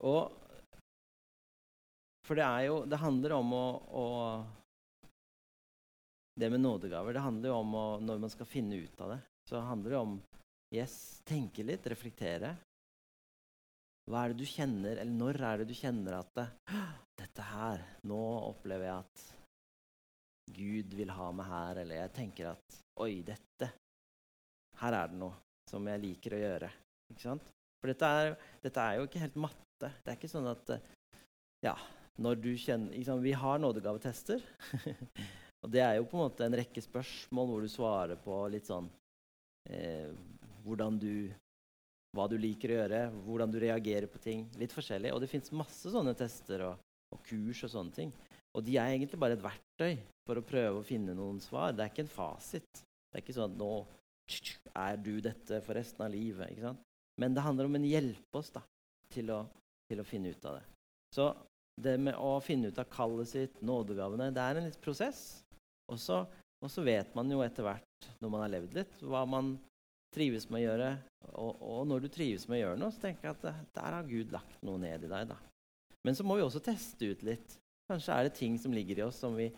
[0.07, 0.31] Og
[2.27, 3.65] For det er jo Det handler om å,
[3.99, 4.05] å
[6.39, 9.19] Det med nådegaver, det handler jo om å Når man skal finne ut av det,
[9.49, 10.19] så handler det om
[10.69, 12.51] Yes, tenke litt, reflektere.
[14.05, 16.45] Hva er det du kjenner, eller når er det du kjenner at det,
[17.17, 18.19] dette her Nå
[18.51, 19.23] opplever jeg at
[20.53, 23.71] Gud vil ha meg her, eller jeg tenker at Oi, dette
[24.81, 25.37] Her er det noe
[25.69, 26.69] som jeg liker å gjøre.
[27.13, 27.49] Ikke sant?
[27.79, 28.31] For dette er,
[28.63, 29.68] dette er jo ikke helt matte.
[29.87, 30.75] Det er ikke sånn at
[31.63, 31.75] Ja,
[32.19, 34.43] når du kjenner liksom, Vi har nådegavetester.
[35.63, 38.67] og det er jo på en måte en rekke spørsmål hvor du svarer på litt
[38.69, 38.89] sånn
[39.69, 40.11] eh,
[40.99, 41.13] du,
[42.15, 44.47] hva du liker å gjøre, hvordan du reagerer på ting.
[44.59, 45.13] Litt forskjellig.
[45.13, 48.11] Og det fins masse sånne tester og, og, kurs og sånne ting.
[48.57, 51.73] Og de er egentlig bare et verktøy for å prøve å finne noen svar.
[51.73, 52.69] Det er ikke en fasit.
[52.73, 53.73] Det er ikke sånn at nå
[54.77, 56.51] er du dette for resten av livet.
[56.51, 56.83] ikke sant?
[57.19, 58.61] Men det handler om en hjelpe oss da,
[59.13, 59.41] til å,
[59.89, 60.65] til å finne ut av det.
[61.15, 61.29] Så
[61.81, 65.41] det med å finne ut av kallet sitt, nådegavene, det er en litt prosess.
[65.89, 69.55] Og så vet man jo etter hvert, når man har levd litt, hva man
[70.15, 70.89] trives med å gjøre.
[71.31, 74.09] Og, og, når du trives med å gjøre noe, så tenker jeg at der har
[74.09, 75.31] Gud lagt noe ned i deg.
[75.31, 75.39] da.
[76.05, 77.57] Men så må vi også teste ut litt.
[77.89, 79.49] Kanskje er det ting som ligger i oss som vi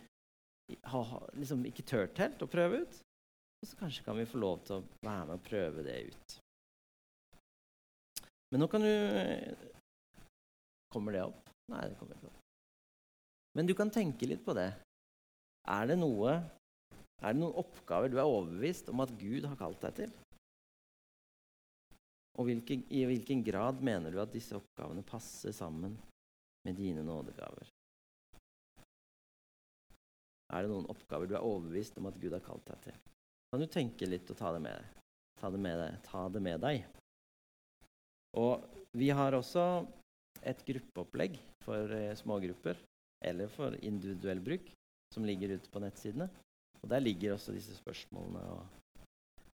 [0.88, 3.02] har liksom ikke turt helt å prøve ut.
[3.62, 6.38] Og så kanskje kan vi få lov til å være med og prøve det ut.
[8.52, 8.92] Men nå kan du
[10.92, 11.50] Kommer det opp?
[11.72, 12.40] Nei, det kommer ikke opp.
[13.58, 14.70] Men du kan tenke litt på det.
[15.72, 16.40] Er det noe
[17.22, 20.14] er det noen oppgaver du er overbevist om at Gud har kalt deg til?
[22.40, 25.94] Og hvilke, i hvilken grad mener du at disse oppgavene passer sammen
[26.66, 27.70] med dine nådegaver?
[30.52, 32.98] Er det noen oppgaver du er overbevist om at Gud har kalt deg til?
[33.52, 34.98] Kan du tenke litt og ta det med deg?
[35.42, 36.02] Ta det med deg.
[36.08, 36.84] Ta det med deg.
[38.42, 38.66] Og
[38.98, 39.68] vi har også
[40.44, 42.80] et gruppeopplegg for eh, smågrupper,
[43.26, 44.72] eller for individuell bruk,
[45.14, 46.30] som ligger ute på nettsidene.
[46.82, 48.64] Og Der ligger også disse spørsmålene og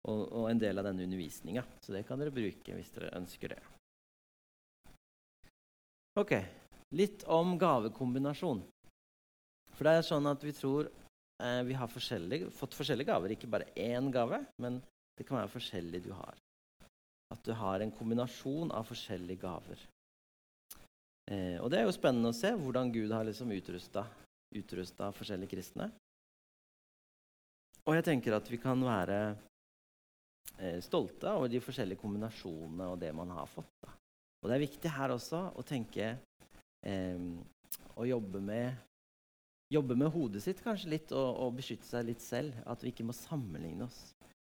[0.07, 1.63] og, og en del av denne undervisninga.
[1.83, 3.59] Så det kan dere bruke hvis dere ønsker det.
[6.17, 6.33] Ok,
[6.97, 8.63] litt om gavekombinasjon.
[9.75, 13.35] For det er sånn at vi tror eh, vi har fått forskjellige gaver.
[13.35, 14.79] Ikke bare én gave, men
[15.17, 16.39] det kan være forskjellig du har.
[17.33, 19.83] At du har en kombinasjon av forskjellige gaver.
[21.31, 25.89] Eh, og det er jo spennende å se hvordan Gud har liksom utrusta forskjellige kristne.
[27.87, 29.19] Og jeg tenker at vi kan være
[30.59, 33.71] eh, stolte over de forskjellige kombinasjonene og det man har fått.
[33.83, 33.93] Da.
[34.43, 36.09] Og det er viktig her også å tenke
[36.83, 37.29] eh,
[37.97, 38.83] og jobbe med
[39.73, 42.55] jobbe med hodet sitt kanskje litt og, og, beskytte seg litt selv.
[42.67, 43.99] At vi ikke må sammenligne oss.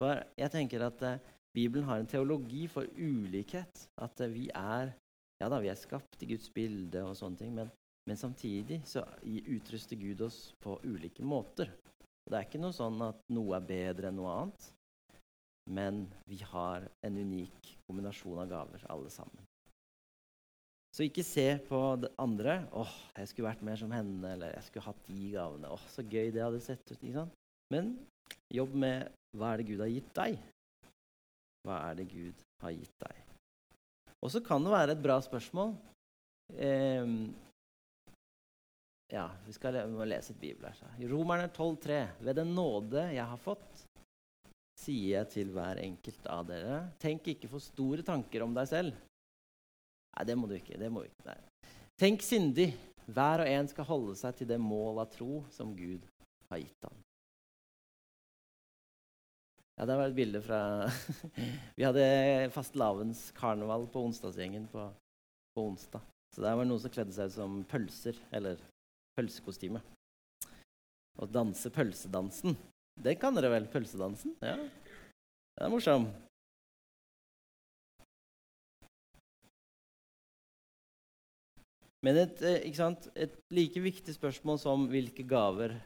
[0.01, 1.21] For jeg tenker at eh,
[1.55, 3.87] Bibelen har en teologi for ulikhet.
[4.01, 4.95] At eh, vi er
[5.41, 7.71] ja da, vi er skapt i Guds bilde og sånne ting, men,
[8.09, 11.73] men samtidig så utruster Gud oss på ulike måter.
[12.31, 14.67] Det er ikke noe sånn at noe er bedre enn noe annet,
[15.71, 19.47] men vi har en unik kombinasjon av gaver, alle sammen.
[20.91, 24.65] Så ikke se på det andre 'Åh, jeg skulle vært mer som henne', eller 'jeg
[24.65, 25.71] skulle hatt de gavene'.
[25.71, 27.03] 'Åh, så gøy det hadde sett ut'.
[27.03, 27.35] ikke sant?
[27.71, 28.07] Men
[28.51, 30.39] jobb med hva er det Gud har gitt deg?
[31.65, 33.30] Hva er det Gud har gitt deg?
[34.21, 35.73] Og så kan det være et bra spørsmål.
[36.57, 37.13] Eh,
[39.11, 40.77] ja, vi skal lese et bibel her.
[40.77, 40.91] Så.
[41.11, 42.01] Romerne 12,3.
[42.21, 43.85] Ved den nåde jeg har fått,
[44.81, 49.01] sier jeg til hver enkelt av dere, tenk ikke for store tanker om deg selv.
[50.17, 50.79] Nei, det må du ikke.
[50.79, 51.27] det må du ikke.
[51.29, 51.39] Nei.
[52.01, 52.71] Tenk sindig.
[53.11, 56.05] Hver og en skal holde seg til det mål av tro som Gud
[56.51, 56.99] har gitt ham.
[59.81, 60.57] Ja, Det var et bilde fra
[61.79, 62.03] Vi hadde
[62.53, 64.83] fastelavnskarneval på onsdagsgjengen på,
[65.57, 66.05] på, onsdag.
[66.35, 68.61] Så der var det noen som kledde seg ut som pølser, eller
[69.17, 69.81] pølsekostyme.
[71.17, 72.59] Å danse pølsedansen.
[73.01, 73.71] Det kan dere vel?
[73.73, 74.37] Pølsedansen?
[74.45, 74.59] Ja.
[74.61, 76.11] Det er morsom.
[82.05, 85.81] Men et, eh, et like viktig spørsmål som 'hvilke gaver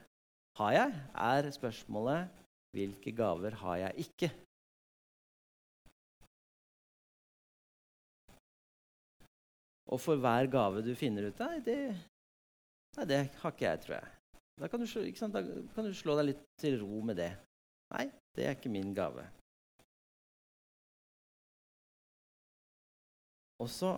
[0.58, 2.42] har jeg?' er spørsmålet
[2.74, 4.30] hvilke gaver har jeg ikke?
[9.94, 11.78] Og for hver gave du finner ut Nei, det,
[12.96, 14.10] nei, det har ikke jeg, tror jeg.
[14.58, 14.86] Da kan, du,
[15.34, 15.42] da
[15.74, 17.32] kan, du, slå deg litt til ro med det.
[17.94, 19.26] Nei, det er ikke min gave.
[23.62, 23.96] Og så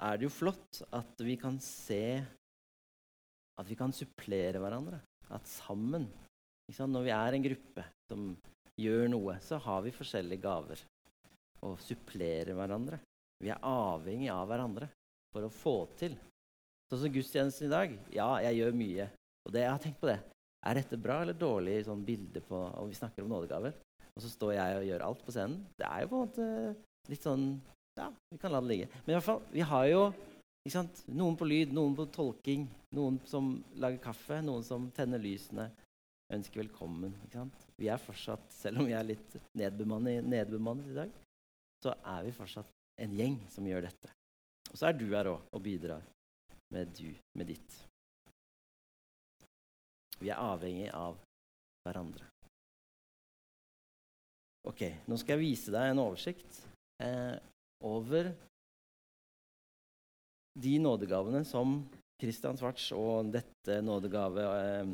[0.00, 2.20] er det jo flott at vi kan se
[3.60, 5.02] At vi kan supplere hverandre.
[5.28, 6.06] At sammen
[6.78, 8.30] når vi er en gruppe som
[8.80, 10.82] gjør noe, så har vi forskjellige gaver
[11.66, 13.00] og supplerer hverandre.
[13.40, 14.88] Vi er avhengig av hverandre
[15.32, 16.16] for å få til.
[16.90, 17.92] Sånn som gudstjenesten i dag.
[18.14, 19.08] Ja, jeg gjør mye.
[19.46, 20.18] Og det, jeg har tenkt på det.
[20.66, 23.72] Er dette bra eller dårlig sånn bilde på Og vi snakker om nådegaver,
[24.12, 25.62] og så står jeg og gjør alt på scenen.
[25.78, 27.46] Det er jo på en måte litt sånn
[27.98, 28.90] Ja, vi kan la det ligge.
[29.02, 30.02] Men i hvert fall, vi har jo
[31.16, 35.70] noen på lyd, noen på tolking, noen som lager kaffe, noen som tenner lysene,
[36.34, 37.14] ønsker velkommen.
[37.78, 41.12] Vi er fortsatt, Selv om vi er litt nedbemannet, nedbemannet, i dag,
[41.82, 44.10] så er vi fortsatt en gjeng som gjør dette.
[44.70, 46.04] Og så er du her òg og bidrar
[46.74, 47.78] med du, med ditt.
[50.20, 51.16] Vi er avhengig av
[51.86, 52.28] hverandre.
[54.68, 56.60] Ok, nå skal jeg vise deg en oversikt
[57.00, 57.38] eh,
[57.88, 58.28] over
[60.60, 61.78] de nådegavene som
[62.20, 64.92] Kristian Svarts og dette nådegave eh,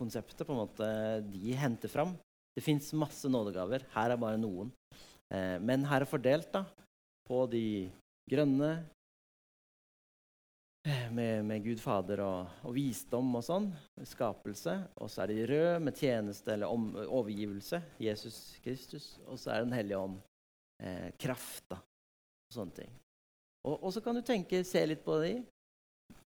[0.00, 0.90] konseptet på en måte
[1.28, 2.16] de henter fram.
[2.56, 3.86] Det fins masse nådegaver.
[3.94, 4.72] Her er bare noen.
[5.30, 6.64] Eh, men her er fordelt da,
[7.28, 7.88] på de
[8.30, 8.70] grønne
[10.88, 13.68] eh, med, med, Gud Fader og, og, visdom og sånn.
[14.10, 14.76] Skapelse.
[14.98, 17.82] Og så er de røde med tjeneste eller om, overgivelse.
[18.02, 19.12] Jesus Kristus.
[19.28, 20.18] Og så er Den hellige ånd.
[20.80, 22.92] Eh, kraft da, og sånne ting.
[23.68, 25.34] Og, og, så kan du tenke, se litt på de.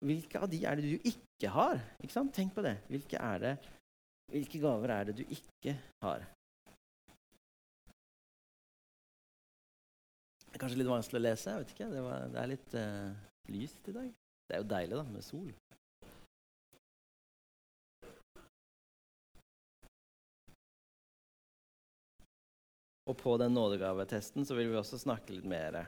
[0.04, 1.80] Hvilke av de er det du ikke har?
[2.04, 2.34] Ikke sant?
[2.36, 2.76] Tenk på det.
[2.92, 3.54] Hvilke, det,
[4.34, 6.26] hvilke gaver er det du ikke har?
[10.44, 11.50] Det er kanskje litt vanskelig å lese.
[11.50, 11.90] jeg vet ikke.
[11.96, 13.24] Det, var, det er litt uh,
[13.56, 14.12] lyst i dag.
[14.44, 15.50] Det er jo deilig da, med sol.
[23.08, 25.86] Og på den nådegavetesten så vil vi også snakke litt mer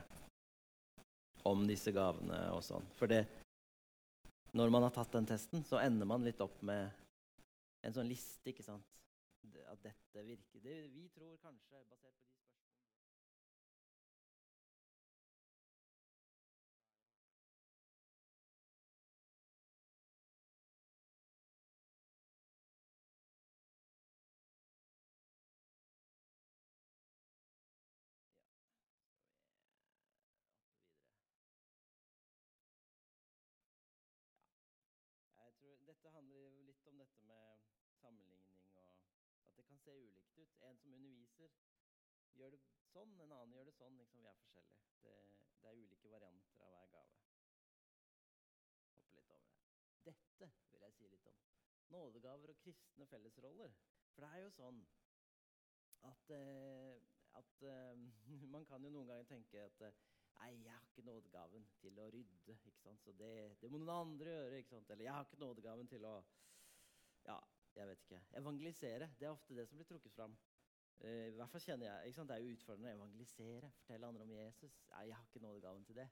[1.46, 2.84] om disse gavene og sånn.
[2.98, 3.24] For det,
[4.52, 6.90] når man har tatt den testen, så ender man litt opp med
[7.86, 8.94] en sånn liste, ikke sant?
[9.70, 10.62] At dette virker.
[10.62, 12.35] Det, vi tror kanskje, basert på de
[37.06, 37.64] dette med
[38.00, 40.62] sammenligning og at det kan se ulikt ut.
[40.68, 41.52] En som underviser,
[42.36, 42.60] gjør det
[42.92, 43.98] sånn, en annen gjør det sånn.
[44.00, 44.82] Liksom, vi er forskjellige.
[45.04, 45.14] Det,
[45.62, 47.18] det, er ulike varianter av hver gave.
[48.96, 49.60] Hoppe litt over det.
[50.08, 51.40] Dette vil jeg si litt om.
[51.94, 53.76] Nådegaver og kristne fellesroller.
[54.14, 54.82] For det er jo sånn
[56.08, 56.98] at, eh,
[57.38, 58.04] at eh,
[58.54, 60.04] Man kan jo noen ganger tenke at eh,
[60.36, 63.00] Nei, jeg har ikke nådegaven til å rydde, ikke sant?
[63.00, 64.58] så det, det må noen andre gjøre.
[64.60, 64.90] ikke sant?
[64.92, 66.16] Eller jeg har ikke nådegaven til å
[67.26, 67.38] Ja,
[67.76, 68.20] jeg vet ikke.
[68.40, 69.10] Evangelisere.
[69.20, 70.36] Det er ofte det som blir trukket fram.
[71.00, 72.30] Uh, I hvert fall kjenner jeg, ikke sant?
[72.30, 73.72] Det er jo utfordrende å evangelisere.
[73.80, 74.78] Fortelle andre om Jesus.
[74.92, 76.08] Nei, jeg har ikke nådegaven til det.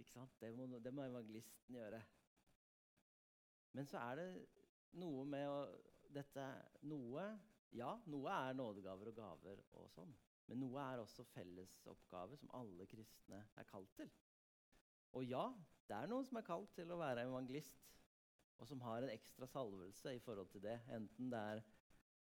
[0.00, 0.34] Ikke sant?
[0.40, 2.00] Det må, det må evangelisten gjøre.
[3.76, 4.28] Men så er det
[4.98, 5.60] noe med å
[6.10, 6.44] Dette
[6.90, 7.28] Noe
[7.76, 10.10] Ja, noe er nådegaver og gaver og sånn.
[10.50, 14.10] Men noe er også fellesoppgave som alle kristne er kalt til.
[15.14, 15.44] Og ja,
[15.86, 17.78] det er noen som er kalt til å være evangelist,
[18.60, 20.76] og som har en ekstra salvelse i forhold til det.
[20.94, 21.62] Enten det er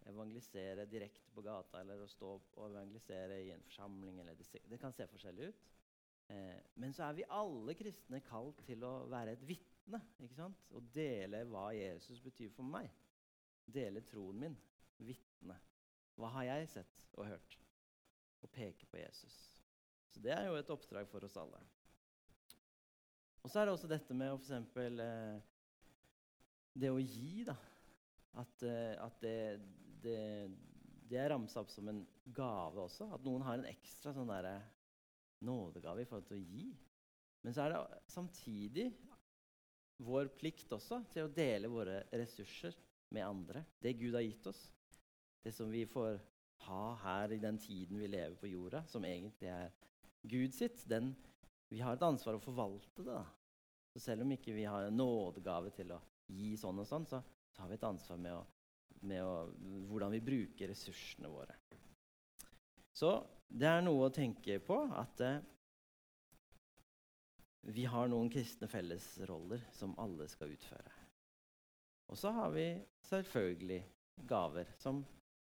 [0.09, 4.21] evangelisere direkte på gata eller å stå og evangelisere i en forsamling.
[4.29, 5.67] Det, kan se forskjellig ut.
[6.29, 10.03] Eh, men så er vi alle kristne kalt til å være et vitne.
[10.77, 12.93] Og dele hva Jesus betyr for meg.
[13.65, 14.61] Dele troen min.
[15.01, 15.57] Vitne.
[16.19, 17.59] Hva har jeg sett og hørt?
[18.43, 19.37] og peke på Jesus.
[20.11, 21.61] Så det er jo et oppdrag for oss alle.
[23.43, 25.41] Og så er det også dette med for eksempel eh,
[26.79, 27.57] det å gi, da.
[28.39, 29.37] At, eh, at det,
[30.03, 30.19] det,
[31.09, 32.03] det, er ramsa opp som en
[32.35, 33.09] gave også.
[33.15, 34.59] At noen har en ekstra sånn derre
[35.47, 36.69] nådegave i forhold til å gi.
[37.45, 38.89] Men så er det samtidig
[40.05, 42.77] vår plikt også til å dele våre ressurser
[43.15, 43.65] med andre.
[43.83, 44.61] Det Gud har gitt oss.
[45.43, 46.19] Det som vi får
[46.67, 49.71] ha her i den tiden vi lever på jorda, som egentlig er
[50.29, 51.13] Gud sitt, den,
[51.71, 53.15] vi har et ansvar å forvalte det.
[53.15, 53.25] da.
[53.95, 57.21] Så selv om ikke vi har en nådegave til å gi sånn og sånn, så,
[57.55, 58.43] så har vi et ansvar med, å,
[59.09, 59.35] med å,
[59.91, 61.57] hvordan vi bruker ressursene våre.
[62.99, 63.13] Så
[63.49, 65.39] det er noe å tenke på at eh,
[67.73, 70.97] vi har noen kristne fellesroller som alle skal utføre.
[72.09, 72.71] Og så har vi
[73.05, 73.83] selvfølgelig
[74.29, 75.03] gaver som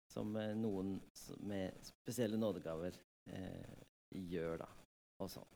[0.08, 0.98] som eh, noen
[1.38, 2.96] med spesielle nådegaver
[3.32, 3.78] eh,
[4.10, 4.63] gjør.
[4.63, 4.70] da,
[5.22, 5.54] og sånn.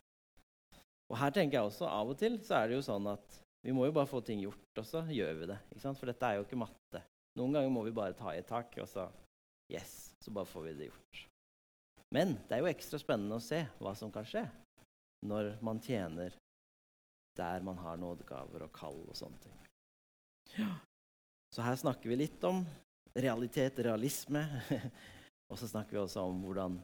[1.10, 3.74] Og her tenker jeg også, Av og til så er det jo sånn at vi
[3.74, 5.58] må jo bare få ting gjort, og så gjør vi det.
[5.70, 5.98] ikke sant?
[5.98, 7.02] For dette er jo ikke matte.
[7.38, 9.06] Noen ganger må vi bare ta i et tak, og så
[9.72, 11.22] yes, så bare får vi det gjort.
[12.12, 14.44] Men det er jo ekstra spennende å se hva som kan skje
[15.24, 16.34] når man tjener
[17.38, 19.54] der man har nådegaver og kall og sånne ting.
[20.58, 20.74] Ja.
[21.54, 22.60] Så her snakker vi litt om
[23.14, 24.42] realitet, realisme.
[25.50, 26.76] og så snakker vi også om hvordan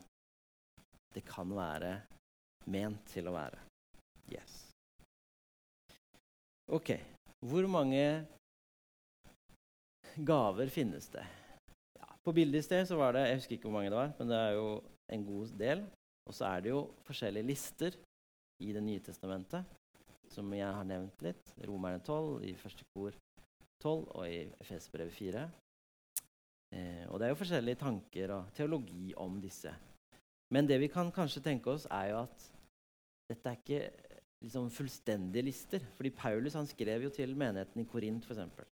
[1.17, 1.99] det kan være
[2.69, 3.61] ment til å være.
[4.33, 4.68] Yes.
[6.69, 6.91] Ok.
[7.49, 8.27] Hvor mange
[10.27, 11.25] gaver finnes det?
[11.97, 14.11] Ja, på bildet i sted så var det Jeg husker ikke hvor mange det var,
[14.19, 14.67] men det er jo
[15.09, 15.85] en god del.
[16.29, 17.97] Og så er det jo forskjellige lister
[18.61, 19.65] i Det nye testamentet,
[20.29, 21.55] som jeg har nevnt litt.
[21.65, 23.17] Romerne 12, i første kor
[23.81, 25.45] 12 og i Efesbrevet 4.
[26.75, 29.73] Eh, og det er jo forskjellige tanker og teologi om disse.
[30.53, 32.51] Men det vi kan kanskje tenke oss, er jo at
[33.31, 34.08] dette er ikke
[34.45, 35.85] liksom fullstendige lister.
[35.97, 38.67] Fordi Paulus han skrev jo til menigheten i Korint, f.eks.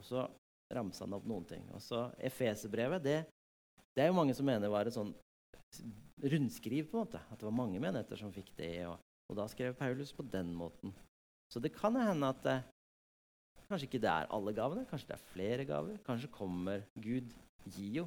[0.00, 0.26] Og så
[0.72, 1.64] ramsa han opp noen ting.
[1.76, 3.18] Og så Efeserbrevet, det,
[3.96, 5.12] det er jo mange som mener var et sånn
[6.32, 7.22] rundskriv, på en måte.
[7.30, 8.74] At det var mange menigheter som fikk det.
[8.88, 8.98] Og,
[9.30, 10.94] og da skrev Paulus på den måten.
[11.52, 12.68] Så det kan hende at eh,
[13.72, 15.94] Kanskje ikke det er alle gavene, kanskje det er flere gaver.
[16.04, 17.30] Kanskje kommer Gud
[17.72, 18.04] gir jo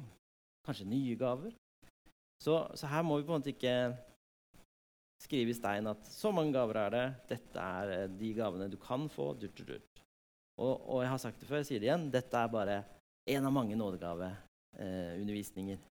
[0.66, 1.54] kanskje nye gaver.
[2.42, 3.74] Så, så, her må vi på en måte ikke
[5.26, 8.78] skrive i stein at så mange gaver er det, dette er eh, de gavene du
[8.80, 9.26] kan få.
[9.40, 9.90] Dut, dut.
[10.56, 12.76] Og, og, jeg har sagt det før, jeg sier det igjen, dette er bare
[13.28, 15.84] én av mange nådegaveundervisninger eh,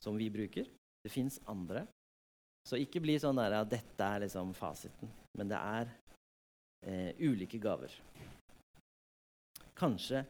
[0.00, 0.66] som vi bruker.
[1.02, 1.86] Det fins andre.
[2.68, 5.08] Så ikke bli sånn der at dette er liksom fasiten.
[5.38, 5.86] Men det er
[6.86, 7.92] eh, ulike gaver.
[9.78, 10.24] Kanskje,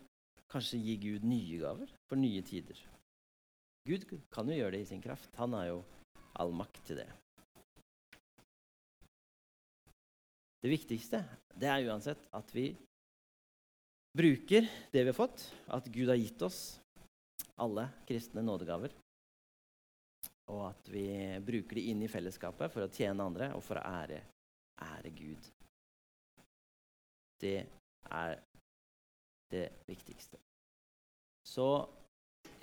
[0.50, 2.78] kanskje gi Gud nye gaver for nye tider.
[3.88, 5.30] Gud kan jo gjøre det i sin kraft.
[5.36, 5.78] Han har jo
[6.40, 7.10] all makt til det.
[10.62, 11.24] Det viktigste
[11.58, 12.70] det er uansett at vi
[14.14, 16.60] bruker det vi har fått, at Gud har gitt oss
[17.62, 18.92] alle kristne nådegaver,
[20.52, 21.06] og at vi
[21.44, 24.20] bruker det inn i fellesskapet for å tjene andre og for å ære,
[24.86, 25.50] ære Gud.
[27.42, 27.58] Det
[28.12, 28.36] er
[29.52, 30.38] det viktigste.
[31.42, 31.66] Så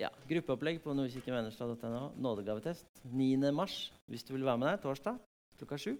[0.00, 2.14] ja, gruppeopplegg på nordkirkevennerstad.no.
[2.16, 3.52] Nådegavetest 9.
[3.52, 3.90] mars.
[4.08, 5.20] Hvis du vil være med der, torsdag
[5.60, 5.92] klokka sju,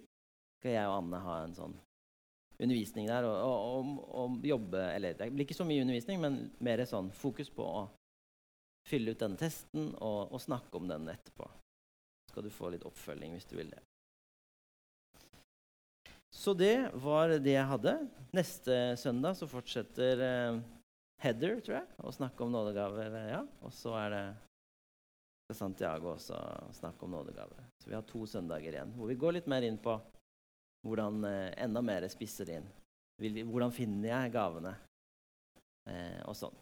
[0.57, 1.77] skal jeg og Anne ha en sånn
[2.61, 6.41] undervisning der og, og, og, og jobbe Eller det blir ikke så mye undervisning, men
[6.63, 7.85] mer sånn fokus på å
[8.89, 11.45] fylle ut denne testen og, og snakke om den etterpå.
[11.45, 13.81] Så skal du få litt oppfølging hvis du vil det.
[16.31, 17.95] Så det var det jeg hadde.
[18.33, 20.61] Neste søndag så fortsetter eh,
[21.21, 23.17] Heather, tror jeg, å snakke om nådegaver.
[23.29, 23.41] Ja.
[23.61, 24.23] Og så er det
[25.57, 27.67] Santiago også å snakke om nådegaver.
[27.83, 29.97] Så vi har to søndager igjen hvor vi går litt mer inn på
[30.85, 32.69] hvordan eh, enda mer spisser inn.
[33.21, 34.73] Hvordan finner jeg gavene?
[35.89, 36.55] Eh, og sånn.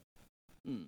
[0.68, 0.86] Mm.